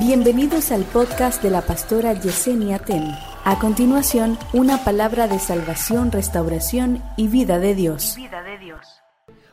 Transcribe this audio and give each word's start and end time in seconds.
Bienvenidos 0.00 0.72
al 0.72 0.84
podcast 0.84 1.42
de 1.42 1.50
la 1.50 1.60
pastora 1.60 2.14
Yesenia 2.14 2.78
Ten. 2.78 3.14
A 3.44 3.58
continuación, 3.58 4.38
una 4.54 4.82
palabra 4.82 5.28
de 5.28 5.38
salvación, 5.38 6.10
restauración 6.10 7.02
y 7.18 7.28
vida 7.28 7.58
de 7.58 7.74
Dios. 7.74 8.14
vida 8.16 8.42
de 8.42 8.56
Dios. 8.56 9.02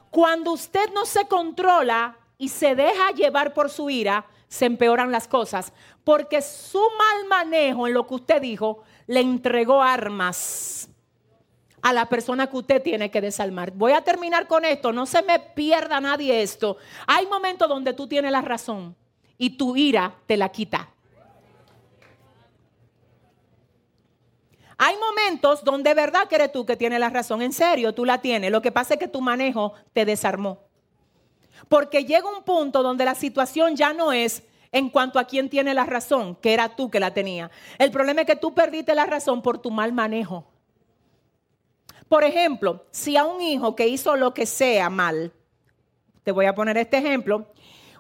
Cuando 0.10 0.54
usted 0.54 0.90
no 0.94 1.06
se 1.06 1.28
controla 1.28 2.18
y 2.38 2.48
se 2.48 2.76
deja 2.76 3.12
llevar 3.12 3.54
por 3.54 3.70
su 3.70 3.90
ira, 3.90 4.26
se 4.48 4.68
empeoran 4.68 5.12
las 5.12 5.28
cosas. 5.28 5.74
Porque 6.06 6.42
su 6.42 6.80
mal 6.80 7.28
manejo 7.28 7.86
en 7.86 7.94
lo 7.94 8.08
que 8.08 8.16
usted 8.16 8.42
dijo 8.42 8.84
le 9.06 9.20
entregó 9.20 9.84
armas 9.84 10.88
a 11.82 11.92
la 11.92 12.06
persona 12.06 12.48
que 12.48 12.56
usted 12.56 12.82
tiene 12.82 13.12
que 13.12 13.20
desalmar. 13.20 13.72
Voy 13.72 13.92
a 13.92 14.02
terminar 14.02 14.48
con 14.48 14.64
esto, 14.64 14.94
no 14.94 15.08
se 15.08 15.22
me 15.24 15.40
pierda 15.40 16.00
nadie 16.00 16.42
esto. 16.42 16.78
Hay 17.06 17.28
momentos 17.28 17.68
donde 17.68 17.92
tú 17.92 18.08
tienes 18.08 18.32
la 18.32 18.42
razón 18.42 18.96
y 19.38 19.52
tu 19.52 19.76
ira 19.76 20.16
te 20.26 20.38
la 20.38 20.50
quita. 20.50 20.90
Hay 24.78 24.96
momentos 24.98 25.64
donde 25.64 25.90
de 25.90 25.96
verdad 25.96 26.28
que 26.28 26.36
eres 26.36 26.52
tú 26.52 26.66
que 26.66 26.76
tienes 26.76 27.00
la 27.00 27.10
razón, 27.10 27.42
en 27.42 27.52
serio, 27.52 27.94
tú 27.94 28.06
la 28.06 28.22
tienes. 28.22 28.52
Lo 28.52 28.62
que 28.62 28.72
pasa 28.72 28.94
es 28.94 29.00
que 29.00 29.08
tu 29.08 29.22
manejo 29.22 29.74
te 29.94 30.06
desarmó. 30.06 30.60
Porque 31.68 32.06
llega 32.06 32.30
un 32.30 32.44
punto 32.44 32.84
donde 32.84 33.04
la 33.04 33.16
situación 33.16 33.76
ya 33.76 33.94
no 33.94 34.12
es 34.12 34.44
en 34.72 34.90
cuanto 34.90 35.18
a 35.18 35.26
quién 35.26 35.50
tiene 35.50 35.74
la 35.74 35.86
razón, 35.86 36.36
que 36.36 36.54
era 36.54 36.76
tú 36.76 36.92
que 36.92 37.00
la 37.00 37.14
tenía. 37.14 37.50
El 37.80 37.90
problema 37.90 38.22
es 38.22 38.28
que 38.28 38.36
tú 38.36 38.54
perdiste 38.54 38.94
la 38.94 39.06
razón 39.06 39.42
por 39.42 39.58
tu 39.58 39.72
mal 39.72 39.94
manejo. 39.94 40.46
Por 42.08 42.24
ejemplo, 42.24 42.86
si 42.92 43.18
a 43.18 43.26
un 43.26 43.42
hijo 43.42 43.76
que 43.76 43.88
hizo 43.88 44.16
lo 44.16 44.34
que 44.34 44.46
sea 44.46 44.90
mal, 44.90 45.34
te 46.24 46.32
voy 46.32 46.46
a 46.46 46.56
poner 46.56 46.78
este 46.78 46.98
ejemplo, 46.98 47.48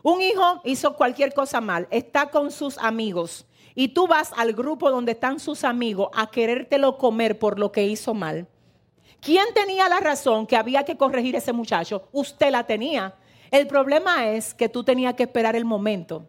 un 0.07 0.21
hijo 0.21 0.61
hizo 0.63 0.95
cualquier 0.95 1.33
cosa 1.33 1.59
mal, 1.59 1.85
está 1.91 2.29
con 2.29 2.49
sus 2.49 2.77
amigos 2.77 3.45
y 3.75 3.89
tú 3.89 4.07
vas 4.07 4.31
al 4.37 4.53
grupo 4.53 4.89
donde 4.89 5.11
están 5.11 5.37
sus 5.37 5.65
amigos 5.65 6.09
a 6.13 6.31
querértelo 6.31 6.97
comer 6.97 7.37
por 7.37 7.59
lo 7.59 7.73
que 7.73 7.85
hizo 7.85 8.13
mal. 8.13 8.47
¿Quién 9.19 9.45
tenía 9.53 9.89
la 9.89 9.99
razón 9.99 10.47
que 10.47 10.55
había 10.55 10.85
que 10.85 10.95
corregir 10.95 11.35
a 11.35 11.39
ese 11.39 11.51
muchacho? 11.51 12.07
Usted 12.13 12.51
la 12.51 12.65
tenía. 12.65 13.15
El 13.51 13.67
problema 13.67 14.29
es 14.29 14.53
que 14.53 14.69
tú 14.69 14.81
tenías 14.81 15.13
que 15.15 15.23
esperar 15.23 15.57
el 15.57 15.65
momento. 15.65 16.25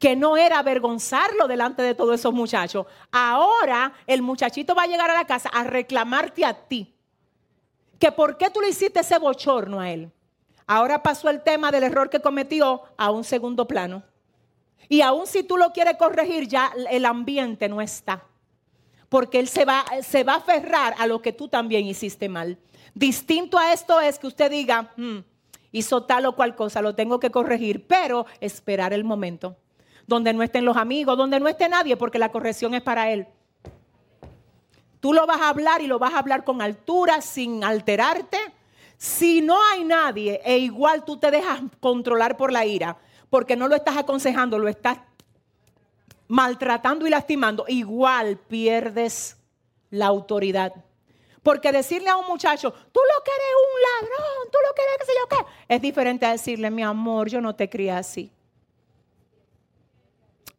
Que 0.00 0.16
no 0.16 0.38
era 0.38 0.58
avergonzarlo 0.58 1.46
delante 1.46 1.82
de 1.82 1.94
todos 1.94 2.18
esos 2.18 2.32
muchachos. 2.32 2.86
Ahora 3.10 3.92
el 4.06 4.22
muchachito 4.22 4.74
va 4.74 4.84
a 4.84 4.86
llegar 4.86 5.10
a 5.10 5.14
la 5.14 5.26
casa 5.26 5.50
a 5.50 5.64
reclamarte 5.64 6.46
a 6.46 6.54
ti. 6.54 6.96
Que 7.98 8.10
por 8.10 8.38
qué 8.38 8.48
tú 8.48 8.62
le 8.62 8.70
hiciste 8.70 9.00
ese 9.00 9.18
bochorno 9.18 9.80
a 9.80 9.90
él. 9.90 10.10
Ahora 10.66 11.02
pasó 11.02 11.28
el 11.28 11.42
tema 11.42 11.70
del 11.70 11.84
error 11.84 12.10
que 12.10 12.20
cometió 12.20 12.82
a 12.96 13.10
un 13.10 13.24
segundo 13.24 13.66
plano. 13.66 14.02
Y 14.88 15.00
aún 15.00 15.26
si 15.26 15.42
tú 15.42 15.56
lo 15.56 15.72
quieres 15.72 15.96
corregir, 15.96 16.48
ya 16.48 16.72
el 16.90 17.04
ambiente 17.04 17.68
no 17.68 17.80
está. 17.80 18.24
Porque 19.08 19.38
él 19.38 19.48
se 19.48 19.64
va, 19.64 19.84
se 20.02 20.24
va 20.24 20.34
a 20.34 20.36
aferrar 20.36 20.94
a 20.98 21.06
lo 21.06 21.20
que 21.22 21.32
tú 21.32 21.48
también 21.48 21.86
hiciste 21.86 22.28
mal. 22.28 22.58
Distinto 22.94 23.58
a 23.58 23.72
esto 23.72 24.00
es 24.00 24.18
que 24.18 24.26
usted 24.26 24.50
diga, 24.50 24.92
hmm, 24.96 25.18
hizo 25.72 26.04
tal 26.04 26.26
o 26.26 26.36
cual 26.36 26.54
cosa, 26.54 26.82
lo 26.82 26.94
tengo 26.94 27.18
que 27.20 27.30
corregir, 27.30 27.86
pero 27.86 28.26
esperar 28.40 28.92
el 28.92 29.04
momento. 29.04 29.56
Donde 30.06 30.32
no 30.32 30.42
estén 30.42 30.64
los 30.64 30.76
amigos, 30.76 31.16
donde 31.16 31.40
no 31.40 31.48
esté 31.48 31.68
nadie, 31.68 31.96
porque 31.96 32.18
la 32.18 32.30
corrección 32.30 32.74
es 32.74 32.82
para 32.82 33.10
él. 33.10 33.26
Tú 35.00 35.12
lo 35.12 35.26
vas 35.26 35.40
a 35.40 35.48
hablar 35.48 35.80
y 35.80 35.86
lo 35.86 35.98
vas 35.98 36.14
a 36.14 36.18
hablar 36.18 36.44
con 36.44 36.62
altura, 36.62 37.20
sin 37.20 37.64
alterarte 37.64 38.38
si 39.02 39.40
no 39.40 39.58
hay 39.60 39.82
nadie 39.82 40.40
e 40.44 40.58
igual 40.58 41.04
tú 41.04 41.16
te 41.16 41.32
dejas 41.32 41.60
controlar 41.80 42.36
por 42.36 42.52
la 42.52 42.64
ira, 42.64 42.98
porque 43.30 43.56
no 43.56 43.66
lo 43.66 43.74
estás 43.74 43.96
aconsejando, 43.96 44.60
lo 44.60 44.68
estás 44.68 44.98
maltratando 46.28 47.04
y 47.04 47.10
lastimando, 47.10 47.64
igual 47.66 48.38
pierdes 48.38 49.38
la 49.90 50.06
autoridad. 50.06 50.72
Porque 51.42 51.72
decirle 51.72 52.10
a 52.10 52.16
un 52.16 52.28
muchacho, 52.28 52.70
tú 52.70 53.00
lo 53.00 53.24
que 53.24 53.32
eres 53.32 53.54
un 53.74 53.82
ladrón, 53.82 54.50
tú 54.52 54.58
lo 54.68 54.72
que 54.72 54.82
eres 54.82 54.96
qué 55.00 55.04
sé 55.04 55.12
yo 55.18 55.28
qué, 55.28 55.74
es 55.74 55.82
diferente 55.82 56.24
a 56.24 56.30
decirle, 56.30 56.70
mi 56.70 56.84
amor, 56.84 57.28
yo 57.28 57.40
no 57.40 57.56
te 57.56 57.68
crié 57.68 57.90
así. 57.90 58.30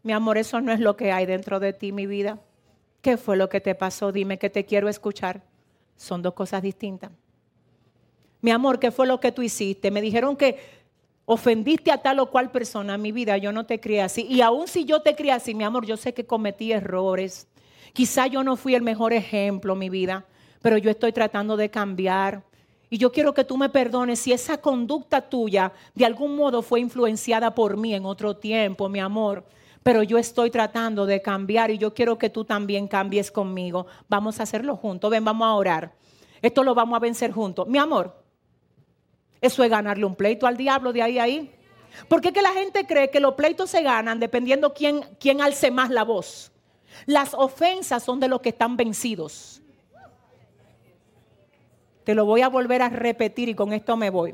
Mi 0.02 0.12
amor, 0.12 0.38
eso 0.38 0.60
no 0.60 0.74
es 0.74 0.81
lo 0.81 0.98
que 0.98 1.14
hay 1.14 1.25
dentro 1.25 1.62
de 1.62 1.72
ti, 1.72 1.94
mi 1.94 2.08
vida. 2.08 2.42
¿Qué 3.02 3.16
fue 3.16 3.38
lo 3.38 3.48
que 3.48 3.62
te 3.62 3.74
pasó? 3.74 4.12
Dime 4.12 4.38
que 4.38 4.50
te 4.50 4.66
quiero 4.66 4.90
escuchar. 4.90 5.44
Son 5.96 6.22
dos 6.22 6.34
cosas 6.34 6.62
distintas 6.62 7.12
mi 8.44 8.52
amor, 8.52 8.78
¿qué 8.78 8.92
fue 8.92 9.08
lo 9.08 9.22
que 9.22 9.31
tú 9.31 9.42
hiciste? 9.42 9.90
Me 9.90 10.02
dijeron 10.02 10.36
que 10.36 10.59
ofendiste 11.24 11.92
a 11.92 12.00
tal 12.00 12.20
o 12.20 12.30
cual 12.30 12.52
persona. 12.52 12.98
Mi 12.98 13.14
vida, 13.14 13.38
yo 13.38 13.54
no 13.54 13.66
te 13.66 13.80
crié 13.80 14.02
así. 14.02 14.28
Y 14.30 14.42
aun 14.42 14.68
si 14.68 14.84
yo 14.84 15.02
te 15.02 15.16
crié 15.16 15.31
así, 15.31 15.56
mi 15.56 15.64
amor, 15.64 15.86
yo 15.86 15.96
sé 15.96 16.14
que 16.14 16.26
cometí 16.26 16.74
errores. 16.74 17.48
Quizá 17.94 18.28
yo 18.28 18.44
no 18.44 18.58
fui 18.58 18.76
el 18.76 18.81
mejor 18.81 19.14
ejemplo, 19.14 19.76
mi 19.76 19.90
vida, 19.90 20.26
pero 20.62 20.78
yo 20.78 20.92
estoy 20.92 21.14
tratando 21.14 21.56
de 21.56 21.70
cambiar. 21.70 22.44
Y 22.90 22.98
yo 22.98 23.14
quiero 23.14 23.34
que 23.34 23.46
tú 23.46 23.56
me 23.56 23.70
perdones 23.70 24.20
si 24.20 24.34
esa 24.34 24.58
conducta 24.58 25.22
tuya 25.22 25.72
de 25.96 26.04
algún 26.04 26.36
modo 26.36 26.62
fue 26.62 26.81
influenciada 26.81 27.56
por 27.56 27.78
mí 27.78 27.94
en 27.94 28.06
otro 28.06 28.36
tiempo, 28.36 28.90
mi 28.90 29.00
amor. 29.00 29.46
Pero 29.84 30.04
yo 30.04 30.18
estoy 30.18 30.52
tratando 30.52 31.06
de 31.06 31.22
cambiar 31.22 31.72
y 31.72 31.78
yo 31.78 31.94
quiero 31.94 32.18
que 32.18 32.30
tú 32.30 32.44
también 32.44 32.90
cambies 32.90 33.31
conmigo. 33.31 33.88
Vamos 34.10 34.42
a 34.42 34.44
hacerlo 34.44 34.75
juntos. 34.75 35.10
Ven, 35.10 35.24
vamos 35.24 35.46
a 35.46 35.54
orar. 35.54 35.94
Esto 36.42 36.62
lo 36.66 36.75
vamos 36.75 36.98
a 36.98 37.00
vencer 37.00 37.31
juntos. 37.31 37.70
Mi 37.70 37.78
amor, 37.78 38.23
eso 39.44 39.62
es 39.62 39.70
ganarle 39.70 40.06
un 40.06 40.16
pleito 40.16 40.48
al 40.48 40.56
diablo 40.56 40.94
de 40.94 41.02
ahí 41.02 41.20
a 41.20 41.24
ahí. 41.24 41.54
Porque 42.08 42.30
es 42.30 42.34
que 42.34 42.42
la 42.42 42.54
gente 42.54 42.88
cree 42.88 43.09
que 43.09 43.20
los 43.20 43.36
pleitos 43.36 43.70
se 43.70 43.81
ganan 43.81 44.20
dependiendo 44.20 44.74
quién, 44.74 45.02
quién 45.20 45.42
alce 45.42 45.70
más 45.70 45.90
la 45.90 46.04
voz. 46.04 46.52
Las 47.06 47.34
ofensas 47.34 48.04
son 48.04 48.22
de 48.22 48.30
los 48.30 48.40
que 48.42 48.50
están 48.50 48.78
vencidos. 48.78 49.62
Te 52.06 52.16
lo 52.16 52.26
voy 52.26 52.42
a 52.42 52.48
volver 52.48 52.81
a 52.81 52.90
repetir 52.90 53.50
y 53.50 53.56
con 53.56 53.74
esto 53.74 53.98
me 53.98 54.09
voy. 54.09 54.34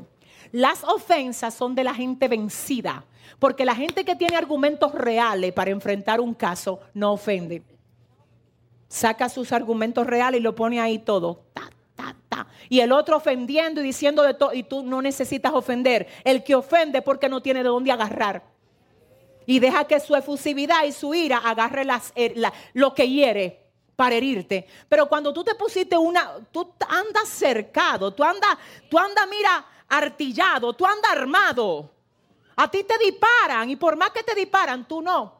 Las 0.52 0.84
ofensas 0.84 1.54
son 1.54 1.74
de 1.74 1.84
la 1.84 1.94
gente 1.94 2.28
vencida, 2.28 3.04
porque 3.40 3.64
la 3.64 3.74
gente 3.74 4.04
que 4.04 4.16
tiene 4.16 4.36
argumentos 4.36 4.92
reales 4.94 5.52
para 5.52 5.70
enfrentar 5.70 6.20
un 6.20 6.34
caso 6.34 6.80
no 6.94 7.12
ofende. 7.12 7.62
Saca 8.88 9.28
sus 9.28 9.52
argumentos 9.52 10.06
reales 10.06 10.40
y 10.40 10.42
lo 10.42 10.54
pone 10.54 10.80
ahí 10.80 10.98
todo. 10.98 11.42
Y 12.68 12.80
el 12.80 12.92
otro 12.92 13.16
ofendiendo 13.16 13.80
y 13.80 13.84
diciendo 13.84 14.22
de 14.22 14.34
todo. 14.34 14.52
Y 14.52 14.62
tú 14.62 14.82
no 14.82 15.02
necesitas 15.02 15.52
ofender. 15.52 16.06
El 16.24 16.44
que 16.44 16.54
ofende 16.54 17.02
porque 17.02 17.28
no 17.28 17.42
tiene 17.42 17.62
de 17.62 17.68
dónde 17.68 17.92
agarrar. 17.92 18.42
Y 19.46 19.58
deja 19.58 19.84
que 19.84 19.98
su 20.00 20.14
efusividad 20.14 20.84
y 20.84 20.92
su 20.92 21.14
ira 21.14 21.38
agarre 21.38 21.84
las, 21.84 22.12
eh, 22.14 22.40
lo 22.74 22.94
que 22.94 23.08
hiere 23.08 23.60
para 23.96 24.14
herirte. 24.14 24.66
Pero 24.88 25.08
cuando 25.08 25.32
tú 25.32 25.42
te 25.42 25.54
pusiste 25.54 25.96
una, 25.98 26.38
tú 26.52 26.72
andas 26.88 27.28
cercado, 27.28 28.12
tú 28.12 28.22
andas, 28.22 28.56
tú 28.88 28.98
andas, 28.98 29.26
mira, 29.28 29.66
artillado, 29.88 30.72
tú 30.72 30.86
andas 30.86 31.10
armado. 31.10 31.90
A 32.56 32.70
ti 32.70 32.84
te 32.84 32.96
disparan 32.98 33.68
y 33.70 33.76
por 33.76 33.96
más 33.96 34.10
que 34.10 34.22
te 34.22 34.34
disparan, 34.34 34.86
tú 34.86 35.02
no. 35.02 35.39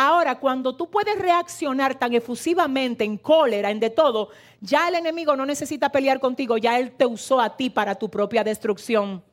Ahora, 0.00 0.38
cuando 0.38 0.76
tú 0.76 0.88
puedes 0.88 1.18
reaccionar 1.18 1.98
tan 1.98 2.14
efusivamente, 2.14 3.02
en 3.02 3.18
cólera, 3.18 3.72
en 3.72 3.80
de 3.80 3.90
todo, 3.90 4.28
ya 4.60 4.86
el 4.86 4.94
enemigo 4.94 5.34
no 5.34 5.44
necesita 5.44 5.88
pelear 5.88 6.20
contigo, 6.20 6.56
ya 6.56 6.78
él 6.78 6.92
te 6.92 7.04
usó 7.04 7.40
a 7.40 7.56
ti 7.56 7.68
para 7.68 7.96
tu 7.96 8.08
propia 8.08 8.44
destrucción. 8.44 9.24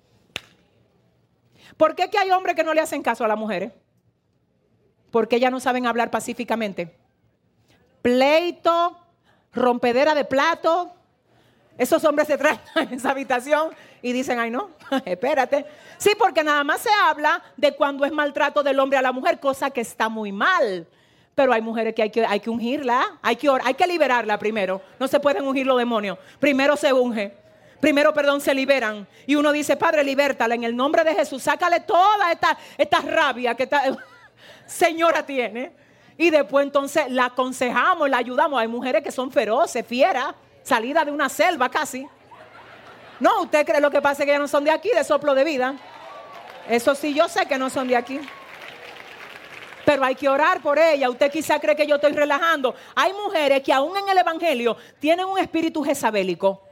¿Por 1.77 1.93
qué 1.93 2.09
hay 2.17 2.31
hombres 2.31 2.55
que 2.55 2.63
no 2.63 2.73
le 2.73 2.81
hacen 2.81 3.03
caso 3.03 3.23
a 3.23 3.27
las 3.27 3.37
mujeres? 3.37 3.73
Porque 5.11 5.35
ellas 5.35 5.51
no 5.51 5.59
saben 5.59 5.85
hablar 5.85 6.09
pacíficamente. 6.09 6.97
Pleito, 8.01 8.97
rompedera 9.53 10.15
de 10.15 10.25
plato. 10.25 10.94
Esos 11.77 12.03
hombres 12.05 12.27
se 12.27 12.37
traen 12.37 12.59
en 12.75 12.93
esa 12.93 13.11
habitación 13.11 13.69
y 14.01 14.13
dicen, 14.13 14.39
ay 14.39 14.49
no, 14.49 14.71
espérate. 15.05 15.65
Sí, 15.97 16.11
porque 16.17 16.43
nada 16.43 16.63
más 16.63 16.81
se 16.81 16.89
habla 17.03 17.41
de 17.57 17.73
cuando 17.73 18.05
es 18.05 18.11
maltrato 18.11 18.63
del 18.63 18.79
hombre 18.79 18.97
a 18.97 19.01
la 19.01 19.11
mujer, 19.11 19.39
cosa 19.39 19.69
que 19.69 19.81
está 19.81 20.09
muy 20.09 20.31
mal. 20.31 20.87
Pero 21.33 21.51
hay 21.51 21.61
mujeres 21.61 21.93
que 21.93 22.01
hay 22.01 22.09
que, 22.09 22.25
hay 22.25 22.39
que 22.39 22.49
ungirla, 22.49 23.19
hay 23.21 23.35
que, 23.35 23.49
hay 23.63 23.73
que 23.73 23.87
liberarla 23.87 24.39
primero. 24.39 24.81
No 24.97 25.07
se 25.07 25.19
pueden 25.19 25.45
ungir 25.45 25.67
los 25.67 25.77
demonios. 25.77 26.17
Primero 26.39 26.77
se 26.77 26.93
unge. 26.93 27.33
Primero, 27.81 28.13
perdón, 28.13 28.39
se 28.39 28.53
liberan. 28.53 29.05
Y 29.27 29.35
uno 29.35 29.51
dice, 29.51 29.75
Padre, 29.75 30.03
libértala 30.03 30.55
en 30.55 30.63
el 30.63 30.75
nombre 30.75 31.03
de 31.03 31.13
Jesús. 31.13 31.43
Sácale 31.43 31.81
toda 31.81 32.31
esta, 32.31 32.57
esta 32.77 32.99
rabia 33.01 33.53
que 33.53 33.63
esta 33.63 33.83
señora 34.65 35.25
tiene. 35.25 35.73
Y 36.17 36.29
después 36.29 36.65
entonces 36.65 37.11
la 37.11 37.25
aconsejamos, 37.25 38.09
la 38.09 38.17
ayudamos. 38.17 38.59
Hay 38.59 38.69
mujeres 38.69 39.03
que 39.03 39.11
son 39.11 39.29
feroces, 39.29 39.85
fieras, 39.85 40.33
salidas 40.65 41.05
de 41.05 41.11
una 41.11 41.29
selva 41.29 41.69
casi. 41.69 42.05
No, 43.19 43.43
usted 43.43 43.65
cree 43.65 43.79
lo 43.79 43.91
que 43.91 44.01
pasa 44.01 44.23
es 44.23 44.25
que 44.25 44.33
ya 44.33 44.39
no 44.39 44.47
son 44.47 44.65
de 44.65 44.71
aquí, 44.71 44.89
de 44.93 45.03
soplo 45.03 45.33
de 45.33 45.43
vida. 45.45 45.75
Eso 46.67 46.95
sí, 46.95 47.13
yo 47.13 47.29
sé 47.29 47.45
que 47.45 47.57
no 47.57 47.69
son 47.69 47.87
de 47.87 47.95
aquí. 47.95 48.19
Pero 49.85 50.03
hay 50.03 50.15
que 50.15 50.27
orar 50.27 50.61
por 50.61 50.79
ella. 50.79 51.09
Usted 51.09 51.31
quizá 51.31 51.59
cree 51.59 51.75
que 51.75 51.85
yo 51.85 51.95
estoy 51.95 52.11
relajando. 52.11 52.73
Hay 52.95 53.13
mujeres 53.13 53.61
que 53.61 53.71
aún 53.71 53.95
en 53.95 54.09
el 54.09 54.17
Evangelio 54.17 54.75
tienen 54.99 55.25
un 55.25 55.37
espíritu 55.37 55.83
jezabélico, 55.83 56.63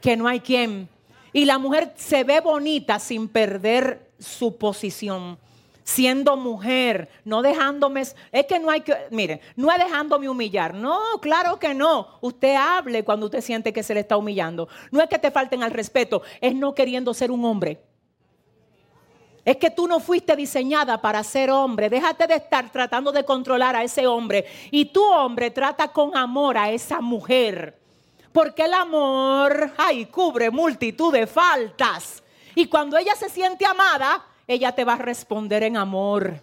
que 0.00 0.16
no 0.16 0.26
hay 0.26 0.40
quien. 0.40 0.88
Y 1.32 1.44
la 1.44 1.58
mujer 1.58 1.92
se 1.96 2.24
ve 2.24 2.40
bonita 2.40 2.98
sin 2.98 3.28
perder 3.28 4.10
su 4.18 4.56
posición, 4.56 5.38
siendo 5.86 6.36
mujer, 6.36 7.08
no 7.24 7.42
dejándome, 7.42 8.02
es 8.02 8.46
que 8.48 8.58
no 8.58 8.70
hay 8.70 8.80
que, 8.80 8.92
mire, 9.12 9.40
no 9.54 9.70
es 9.70 9.78
dejándome 9.78 10.28
humillar, 10.28 10.74
no, 10.74 10.98
claro 11.22 11.60
que 11.60 11.74
no, 11.74 12.18
usted 12.20 12.56
hable 12.56 13.04
cuando 13.04 13.26
usted 13.26 13.40
siente 13.40 13.72
que 13.72 13.84
se 13.84 13.94
le 13.94 14.00
está 14.00 14.16
humillando, 14.16 14.68
no 14.90 15.00
es 15.00 15.08
que 15.08 15.18
te 15.20 15.30
falten 15.30 15.62
al 15.62 15.70
respeto, 15.70 16.22
es 16.40 16.56
no 16.56 16.74
queriendo 16.74 17.14
ser 17.14 17.30
un 17.30 17.44
hombre. 17.44 17.80
Es 19.44 19.58
que 19.58 19.70
tú 19.70 19.86
no 19.86 20.00
fuiste 20.00 20.34
diseñada 20.34 21.00
para 21.00 21.22
ser 21.22 21.52
hombre. 21.52 21.88
Déjate 21.88 22.26
de 22.26 22.34
estar 22.34 22.68
tratando 22.72 23.12
de 23.12 23.24
controlar 23.24 23.76
a 23.76 23.84
ese 23.84 24.04
hombre. 24.04 24.44
Y 24.72 24.86
tu 24.86 25.04
hombre 25.04 25.52
trata 25.52 25.92
con 25.92 26.16
amor 26.16 26.58
a 26.58 26.72
esa 26.72 27.00
mujer. 27.00 27.78
Porque 28.32 28.64
el 28.64 28.74
amor, 28.74 29.72
ay, 29.76 30.06
cubre 30.06 30.50
multitud 30.50 31.12
de 31.12 31.28
faltas. 31.28 32.24
Y 32.56 32.66
cuando 32.66 32.98
ella 32.98 33.14
se 33.14 33.28
siente 33.28 33.64
amada, 33.64 34.26
ella 34.46 34.72
te 34.72 34.84
va 34.84 34.94
a 34.94 34.98
responder 34.98 35.62
en 35.62 35.76
amor. 35.76 36.42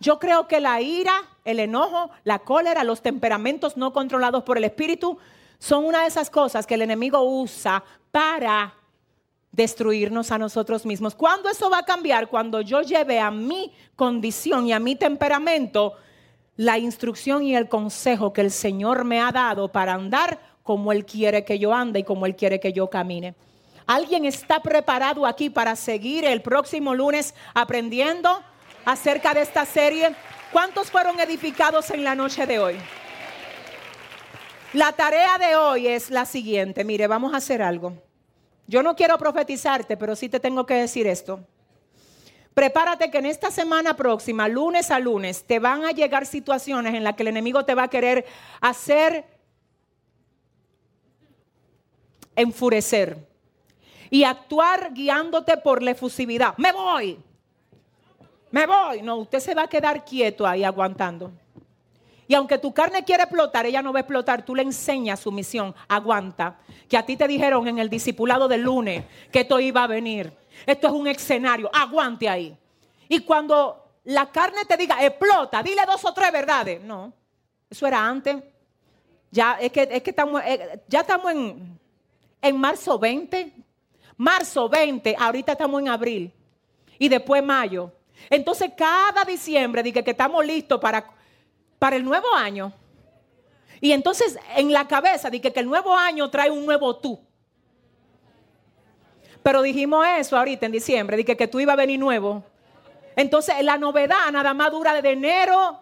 Yo 0.00 0.18
creo 0.18 0.46
que 0.46 0.60
la 0.60 0.80
ira, 0.80 1.14
el 1.44 1.60
enojo, 1.60 2.10
la 2.24 2.40
cólera, 2.40 2.84
los 2.84 3.02
temperamentos 3.02 3.76
no 3.76 3.92
controlados 3.92 4.42
por 4.42 4.58
el 4.58 4.64
espíritu 4.64 5.18
son 5.58 5.84
una 5.84 6.02
de 6.02 6.08
esas 6.08 6.28
cosas 6.28 6.66
que 6.66 6.74
el 6.74 6.82
enemigo 6.82 7.22
usa 7.22 7.82
para 8.10 8.74
destruirnos 9.52 10.30
a 10.30 10.38
nosotros 10.38 10.84
mismos. 10.84 11.14
¿Cuándo 11.14 11.48
eso 11.48 11.70
va 11.70 11.78
a 11.78 11.84
cambiar? 11.84 12.28
Cuando 12.28 12.60
yo 12.60 12.82
lleve 12.82 13.20
a 13.20 13.30
mi 13.30 13.72
condición 13.94 14.66
y 14.66 14.72
a 14.72 14.80
mi 14.80 14.96
temperamento 14.96 15.94
la 16.56 16.78
instrucción 16.78 17.42
y 17.42 17.56
el 17.56 17.68
consejo 17.68 18.32
que 18.32 18.42
el 18.42 18.50
Señor 18.50 19.04
me 19.04 19.20
ha 19.20 19.32
dado 19.32 19.68
para 19.68 19.94
andar 19.94 20.38
como 20.62 20.92
Él 20.92 21.06
quiere 21.06 21.44
que 21.44 21.58
yo 21.58 21.72
ande 21.72 22.00
y 22.00 22.04
como 22.04 22.26
Él 22.26 22.36
quiere 22.36 22.60
que 22.60 22.72
yo 22.72 22.88
camine. 22.90 23.34
¿Alguien 23.86 24.24
está 24.24 24.58
preparado 24.60 25.24
aquí 25.24 25.48
para 25.48 25.76
seguir 25.76 26.24
el 26.24 26.42
próximo 26.42 26.92
lunes 26.92 27.34
aprendiendo 27.54 28.42
acerca 28.84 29.32
de 29.32 29.42
esta 29.42 29.64
serie? 29.64 30.16
¿Cuántos 30.50 30.90
fueron 30.90 31.20
edificados 31.20 31.90
en 31.90 32.02
la 32.02 32.16
noche 32.16 32.46
de 32.46 32.58
hoy? 32.58 32.76
La 34.72 34.90
tarea 34.90 35.38
de 35.38 35.54
hoy 35.54 35.86
es 35.86 36.10
la 36.10 36.24
siguiente. 36.24 36.82
Mire, 36.82 37.06
vamos 37.06 37.32
a 37.32 37.36
hacer 37.36 37.62
algo. 37.62 37.92
Yo 38.66 38.82
no 38.82 38.96
quiero 38.96 39.16
profetizarte, 39.18 39.96
pero 39.96 40.16
sí 40.16 40.28
te 40.28 40.40
tengo 40.40 40.66
que 40.66 40.74
decir 40.74 41.06
esto. 41.06 41.38
Prepárate 42.54 43.08
que 43.12 43.18
en 43.18 43.26
esta 43.26 43.52
semana 43.52 43.94
próxima, 43.94 44.48
lunes 44.48 44.90
a 44.90 44.98
lunes, 44.98 45.44
te 45.44 45.60
van 45.60 45.84
a 45.84 45.92
llegar 45.92 46.26
situaciones 46.26 46.94
en 46.94 47.04
las 47.04 47.14
que 47.14 47.22
el 47.22 47.28
enemigo 47.28 47.64
te 47.64 47.76
va 47.76 47.84
a 47.84 47.88
querer 47.88 48.26
hacer 48.60 49.24
enfurecer 52.34 53.35
y 54.10 54.24
actuar 54.24 54.92
guiándote 54.92 55.56
por 55.56 55.82
la 55.82 55.92
efusividad. 55.92 56.54
Me 56.56 56.72
voy. 56.72 57.18
Me 58.50 58.66
voy. 58.66 59.02
No, 59.02 59.16
usted 59.16 59.40
se 59.40 59.54
va 59.54 59.62
a 59.62 59.68
quedar 59.68 60.04
quieto 60.04 60.46
ahí 60.46 60.64
aguantando. 60.64 61.32
Y 62.28 62.34
aunque 62.34 62.58
tu 62.58 62.72
carne 62.72 63.04
quiere 63.04 63.22
explotar, 63.22 63.66
ella 63.66 63.82
no 63.82 63.92
va 63.92 64.00
a 64.00 64.02
explotar. 64.02 64.44
Tú 64.44 64.54
le 64.54 64.62
enseñas 64.62 65.20
su 65.20 65.30
misión. 65.30 65.74
Aguanta. 65.88 66.58
Que 66.88 66.96
a 66.96 67.06
ti 67.06 67.16
te 67.16 67.28
dijeron 67.28 67.68
en 67.68 67.78
el 67.78 67.88
discipulado 67.88 68.48
del 68.48 68.62
lunes 68.62 69.04
que 69.30 69.40
esto 69.40 69.60
iba 69.60 69.84
a 69.84 69.86
venir. 69.86 70.32
Esto 70.64 70.88
es 70.88 70.92
un 70.92 71.06
escenario. 71.06 71.70
Aguante 71.72 72.28
ahí. 72.28 72.56
Y 73.08 73.20
cuando 73.20 73.86
la 74.04 74.26
carne 74.30 74.64
te 74.64 74.76
diga 74.76 75.04
explota, 75.04 75.62
dile 75.62 75.82
dos 75.86 76.04
o 76.04 76.12
tres 76.12 76.32
verdades. 76.32 76.82
No, 76.82 77.12
eso 77.68 77.86
era 77.86 78.06
antes. 78.06 78.36
Ya 79.30 79.58
es 79.60 79.70
que, 79.70 79.88
es 79.90 80.02
que 80.02 80.10
estamos, 80.10 80.42
eh, 80.44 80.82
ya 80.88 81.00
estamos 81.00 81.30
en, 81.30 81.78
en 82.40 82.56
marzo 82.56 82.98
20. 82.98 83.52
Marzo 84.16 84.68
20, 84.68 85.16
ahorita 85.18 85.52
estamos 85.52 85.80
en 85.80 85.88
abril. 85.88 86.32
Y 86.98 87.08
después 87.08 87.42
mayo. 87.42 87.92
Entonces 88.30 88.70
cada 88.76 89.24
diciembre 89.24 89.82
dije 89.82 90.02
que 90.02 90.12
estamos 90.12 90.44
listos 90.44 90.80
para, 90.80 91.06
para 91.78 91.96
el 91.96 92.04
nuevo 92.04 92.34
año. 92.34 92.72
Y 93.80 93.92
entonces 93.92 94.38
en 94.56 94.72
la 94.72 94.88
cabeza 94.88 95.28
dije 95.28 95.52
que 95.52 95.60
el 95.60 95.66
nuevo 95.66 95.94
año 95.94 96.30
trae 96.30 96.50
un 96.50 96.64
nuevo 96.64 96.96
tú. 96.96 97.20
Pero 99.42 99.62
dijimos 99.62 100.04
eso 100.18 100.36
ahorita 100.36 100.66
en 100.66 100.72
diciembre, 100.72 101.16
dije 101.16 101.36
que 101.36 101.46
tú 101.46 101.60
ibas 101.60 101.74
a 101.74 101.76
venir 101.76 102.00
nuevo. 102.00 102.42
Entonces 103.14 103.62
la 103.62 103.76
novedad 103.78 104.30
nada 104.32 104.54
más 104.54 104.70
dura 104.70 105.00
de 105.00 105.10
enero, 105.10 105.78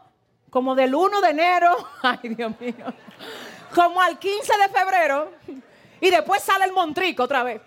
como 0.51 0.75
del 0.75 0.95
1 0.95 1.21
de 1.21 1.31
enero, 1.31 1.77
ay 2.03 2.35
Dios 2.35 2.53
mío, 2.61 2.93
como 3.75 4.01
al 4.01 4.19
15 4.19 4.53
de 4.59 4.69
febrero. 4.69 5.33
Y 6.01 6.11
después 6.11 6.43
sale 6.43 6.65
el 6.65 6.73
montrico 6.73 7.23
otra 7.23 7.43
vez. 7.43 7.61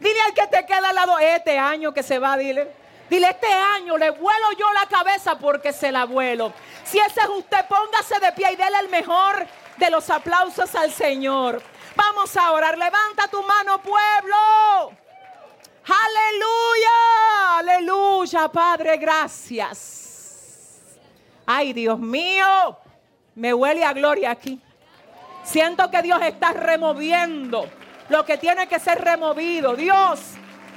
Dile 0.00 0.20
al 0.22 0.34
que 0.34 0.46
te 0.46 0.66
queda 0.66 0.90
al 0.90 0.94
lado 0.94 1.18
este 1.18 1.58
año 1.58 1.92
que 1.92 2.02
se 2.02 2.18
va, 2.18 2.36
dile. 2.36 2.80
Dile, 3.08 3.28
este 3.28 3.52
año 3.52 3.98
le 3.98 4.10
vuelo 4.10 4.52
yo 4.56 4.72
la 4.72 4.86
cabeza 4.86 5.36
porque 5.36 5.72
se 5.72 5.90
la 5.90 6.04
vuelo. 6.04 6.52
Si 6.84 6.98
ese 6.98 7.20
es 7.20 7.28
usted, 7.28 7.66
póngase 7.66 8.20
de 8.20 8.32
pie 8.32 8.52
y 8.52 8.56
déle 8.56 8.78
el 8.78 8.88
mejor 8.88 9.46
de 9.78 9.90
los 9.90 10.08
aplausos 10.10 10.74
al 10.76 10.92
Señor. 10.92 11.60
Vamos 11.96 12.36
a 12.36 12.52
orar. 12.52 12.78
Levanta 12.78 13.26
tu 13.28 13.42
mano, 13.42 13.82
pueblo. 13.82 14.92
Aleluya, 15.84 17.58
aleluya, 17.58 18.48
Padre, 18.48 18.96
gracias. 18.96 20.00
Ay, 21.46 21.72
Dios 21.72 21.98
mío, 21.98 22.78
me 23.34 23.52
huele 23.52 23.84
a 23.84 23.92
gloria 23.92 24.30
aquí. 24.30 24.60
Siento 25.42 25.90
que 25.90 26.00
Dios 26.02 26.22
está 26.22 26.52
removiendo 26.52 27.68
lo 28.10 28.24
que 28.24 28.36
tiene 28.36 28.66
que 28.66 28.78
ser 28.78 29.00
removido. 29.00 29.74
Dios 29.74 30.20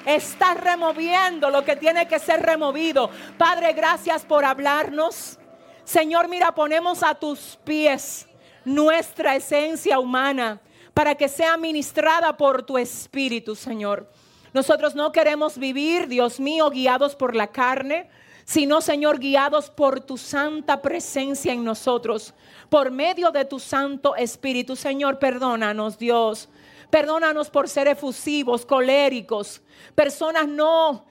está 0.06 0.54
removiendo 0.54 1.50
lo 1.50 1.66
que 1.66 1.76
tiene 1.76 2.08
que 2.08 2.20
ser 2.20 2.42
removido. 2.42 3.10
Padre, 3.38 3.74
gracias 3.74 4.24
por 4.24 4.46
hablarnos. 4.46 5.40
Señor, 5.84 6.30
mira, 6.30 6.54
ponemos 6.54 7.04
a 7.04 7.16
tus 7.16 7.60
pies 7.64 8.28
nuestra 8.64 9.36
esencia 9.36 10.00
humana 10.00 10.62
para 10.94 11.16
que 11.16 11.28
sea 11.28 11.58
ministrada 11.58 12.38
por 12.38 12.64
tu 12.64 12.78
Espíritu, 12.78 13.56
Señor. 13.56 14.08
Nosotros 14.54 14.94
no 14.94 15.12
queremos 15.12 15.58
vivir, 15.58 16.08
Dios 16.08 16.40
mío, 16.40 16.70
guiados 16.70 17.16
por 17.16 17.36
la 17.36 17.48
carne, 17.48 18.08
sino, 18.46 18.82
Señor, 18.82 19.20
guiados 19.20 19.72
por 19.72 20.02
tu 20.02 20.18
santa 20.18 20.82
presencia 20.82 21.52
en 21.52 21.64
nosotros, 21.64 22.34
por 22.70 22.92
medio 22.92 23.32
de 23.32 23.46
tu 23.46 23.60
Santo 23.60 24.16
Espíritu. 24.16 24.76
Señor, 24.76 25.18
perdónanos, 25.18 25.98
Dios. 25.98 26.50
Perdónanos 26.94 27.50
por 27.50 27.68
ser 27.68 27.88
efusivos, 27.88 28.68
coléricos, 28.68 29.64
personas 29.96 30.48
no 30.48 31.08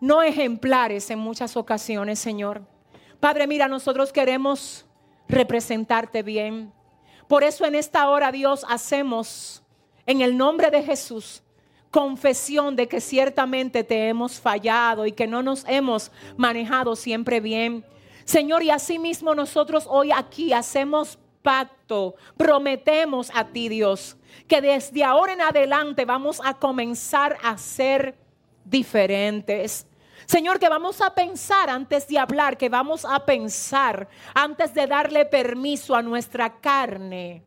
no 0.00 0.24
ejemplares 0.24 1.08
en 1.10 1.20
muchas 1.20 1.56
ocasiones, 1.56 2.18
Señor. 2.18 2.62
Padre, 3.20 3.46
mira, 3.46 3.68
nosotros 3.68 4.12
queremos 4.12 4.86
representarte 5.28 6.24
bien. 6.24 6.72
Por 7.28 7.44
eso 7.44 7.64
en 7.64 7.76
esta 7.76 8.10
hora, 8.10 8.32
Dios, 8.32 8.66
hacemos 8.68 9.62
en 10.04 10.20
el 10.20 10.36
nombre 10.36 10.72
de 10.72 10.82
Jesús 10.82 11.44
confesión 11.92 12.74
de 12.74 12.88
que 12.88 13.00
ciertamente 13.00 13.84
te 13.84 14.08
hemos 14.08 14.40
fallado 14.40 15.06
y 15.06 15.12
que 15.12 15.28
no 15.28 15.44
nos 15.44 15.64
hemos 15.68 16.10
manejado 16.36 16.96
siempre 16.96 17.38
bien. 17.38 17.86
Señor, 18.24 18.64
y 18.64 18.70
asimismo 18.70 19.32
nosotros 19.32 19.86
hoy 19.88 20.10
aquí 20.10 20.52
hacemos 20.52 21.20
pacto, 21.42 22.14
prometemos 22.36 23.30
a 23.34 23.46
ti 23.46 23.68
Dios, 23.68 24.16
que 24.46 24.60
desde 24.60 25.04
ahora 25.04 25.32
en 25.32 25.40
adelante 25.40 26.04
vamos 26.04 26.40
a 26.44 26.54
comenzar 26.54 27.36
a 27.42 27.56
ser 27.58 28.16
diferentes. 28.64 29.86
Señor, 30.26 30.58
que 30.58 30.68
vamos 30.68 31.00
a 31.00 31.14
pensar 31.14 31.70
antes 31.70 32.06
de 32.06 32.18
hablar, 32.18 32.56
que 32.56 32.68
vamos 32.68 33.04
a 33.04 33.24
pensar 33.24 34.08
antes 34.34 34.74
de 34.74 34.86
darle 34.86 35.24
permiso 35.24 35.94
a 35.94 36.02
nuestra 36.02 36.60
carne 36.60 37.42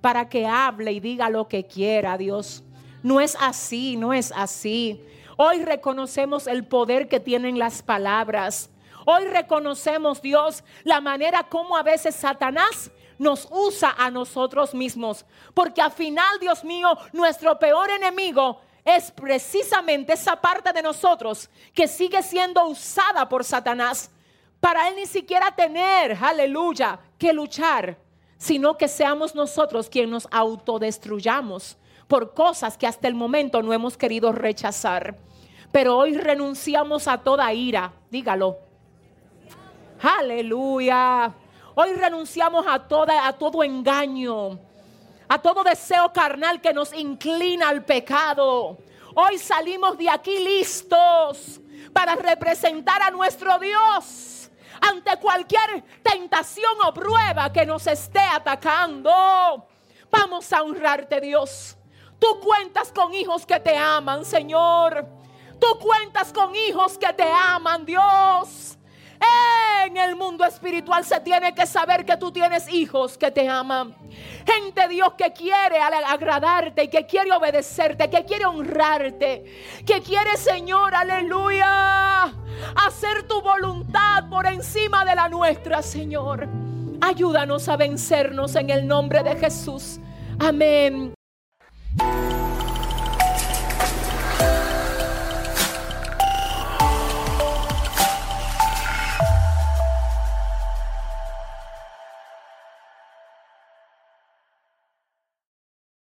para 0.00 0.28
que 0.28 0.46
hable 0.46 0.92
y 0.92 1.00
diga 1.00 1.30
lo 1.30 1.48
que 1.48 1.66
quiera, 1.66 2.18
Dios. 2.18 2.62
No 3.02 3.20
es 3.20 3.36
así, 3.40 3.96
no 3.96 4.12
es 4.12 4.32
así. 4.36 5.02
Hoy 5.36 5.64
reconocemos 5.64 6.46
el 6.46 6.64
poder 6.66 7.08
que 7.08 7.20
tienen 7.20 7.58
las 7.58 7.82
palabras. 7.82 8.70
Hoy 9.06 9.24
reconocemos, 9.26 10.20
Dios, 10.22 10.64
la 10.82 11.00
manera 11.00 11.44
como 11.44 11.76
a 11.76 11.82
veces 11.82 12.14
Satanás 12.14 12.90
nos 13.18 13.46
usa 13.50 13.94
a 13.96 14.10
nosotros 14.10 14.74
mismos. 14.74 15.24
Porque 15.52 15.82
al 15.82 15.92
final, 15.92 16.38
Dios 16.40 16.64
mío, 16.64 16.96
nuestro 17.12 17.58
peor 17.58 17.90
enemigo 17.90 18.60
es 18.84 19.10
precisamente 19.10 20.12
esa 20.12 20.36
parte 20.36 20.72
de 20.72 20.82
nosotros 20.82 21.48
que 21.72 21.88
sigue 21.88 22.22
siendo 22.22 22.64
usada 22.66 23.28
por 23.28 23.44
Satanás 23.44 24.10
para 24.60 24.88
él 24.88 24.96
ni 24.96 25.04
siquiera 25.04 25.50
tener, 25.50 26.16
aleluya, 26.18 26.98
que 27.18 27.34
luchar, 27.34 27.98
sino 28.38 28.78
que 28.78 28.88
seamos 28.88 29.34
nosotros 29.34 29.90
quienes 29.90 30.10
nos 30.10 30.28
autodestruyamos 30.30 31.76
por 32.08 32.32
cosas 32.32 32.78
que 32.78 32.86
hasta 32.86 33.06
el 33.06 33.14
momento 33.14 33.62
no 33.62 33.74
hemos 33.74 33.98
querido 33.98 34.32
rechazar. 34.32 35.18
Pero 35.70 35.98
hoy 35.98 36.16
renunciamos 36.16 37.08
a 37.08 37.18
toda 37.18 37.52
ira, 37.52 37.92
dígalo. 38.10 38.58
Aleluya. 40.04 41.32
Hoy 41.74 41.94
renunciamos 41.94 42.66
a 42.68 42.78
toda 42.78 43.26
a 43.26 43.32
todo 43.32 43.64
engaño, 43.64 44.58
a 45.26 45.38
todo 45.40 45.64
deseo 45.64 46.12
carnal 46.12 46.60
que 46.60 46.74
nos 46.74 46.92
inclina 46.92 47.70
al 47.70 47.82
pecado. 47.86 48.76
Hoy 49.14 49.38
salimos 49.38 49.96
de 49.96 50.10
aquí 50.10 50.38
listos 50.40 51.58
para 51.94 52.16
representar 52.16 53.00
a 53.00 53.10
nuestro 53.10 53.58
Dios 53.58 54.50
ante 54.82 55.16
cualquier 55.16 55.82
tentación 56.02 56.74
o 56.86 56.92
prueba 56.92 57.50
que 57.50 57.64
nos 57.64 57.86
esté 57.86 58.20
atacando. 58.20 59.66
Vamos 60.10 60.52
a 60.52 60.62
honrarte, 60.62 61.18
Dios. 61.18 61.78
Tú 62.18 62.40
cuentas 62.40 62.92
con 62.92 63.14
hijos 63.14 63.46
que 63.46 63.58
te 63.58 63.74
aman, 63.74 64.26
Señor. 64.26 65.06
Tú 65.58 65.78
cuentas 65.78 66.30
con 66.30 66.54
hijos 66.54 66.98
que 66.98 67.10
te 67.14 67.30
aman, 67.32 67.86
Dios. 67.86 68.73
En 69.86 69.96
el 69.96 70.16
mundo 70.16 70.44
espiritual 70.44 71.04
se 71.04 71.20
tiene 71.20 71.54
que 71.54 71.66
saber 71.66 72.04
que 72.04 72.16
tú 72.16 72.32
tienes 72.32 72.68
hijos 72.72 73.18
que 73.18 73.30
te 73.30 73.48
aman. 73.48 73.94
Gente 74.46 74.88
Dios 74.88 75.12
que 75.16 75.32
quiere 75.32 75.78
agradarte 75.78 76.84
y 76.84 76.88
que 76.88 77.06
quiere 77.06 77.32
obedecerte, 77.32 78.08
que 78.08 78.24
quiere 78.24 78.46
honrarte, 78.46 79.44
que 79.86 80.00
quiere 80.02 80.36
Señor, 80.36 80.94
aleluya, 80.94 82.24
hacer 82.86 83.28
tu 83.28 83.40
voluntad 83.40 84.28
por 84.28 84.46
encima 84.46 85.04
de 85.04 85.14
la 85.14 85.28
nuestra, 85.28 85.82
Señor. 85.82 86.48
Ayúdanos 87.00 87.68
a 87.68 87.76
vencernos 87.76 88.56
en 88.56 88.70
el 88.70 88.86
nombre 88.86 89.22
de 89.22 89.36
Jesús. 89.36 90.00
Amén. 90.38 91.14